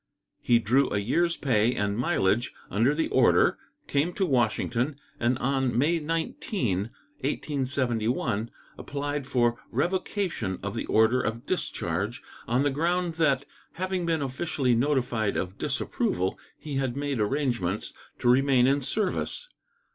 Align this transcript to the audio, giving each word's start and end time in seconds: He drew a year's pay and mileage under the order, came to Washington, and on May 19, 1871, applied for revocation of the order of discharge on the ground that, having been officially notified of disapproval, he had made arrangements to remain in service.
He 0.41 0.57
drew 0.57 0.89
a 0.89 0.97
year's 0.97 1.37
pay 1.37 1.75
and 1.75 1.95
mileage 1.95 2.51
under 2.71 2.95
the 2.95 3.07
order, 3.09 3.59
came 3.85 4.13
to 4.13 4.25
Washington, 4.25 4.99
and 5.19 5.37
on 5.37 5.77
May 5.77 5.99
19, 5.99 6.89
1871, 7.19 8.49
applied 8.79 9.27
for 9.27 9.59
revocation 9.69 10.57
of 10.63 10.73
the 10.73 10.87
order 10.87 11.21
of 11.21 11.45
discharge 11.45 12.23
on 12.47 12.63
the 12.63 12.71
ground 12.71 13.13
that, 13.21 13.45
having 13.73 14.07
been 14.07 14.23
officially 14.23 14.73
notified 14.73 15.37
of 15.37 15.59
disapproval, 15.59 16.39
he 16.57 16.77
had 16.77 16.97
made 16.97 17.19
arrangements 17.19 17.93
to 18.17 18.27
remain 18.27 18.65
in 18.65 18.81
service. 18.81 19.49